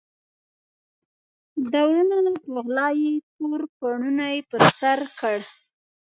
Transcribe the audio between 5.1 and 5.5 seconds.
کړ.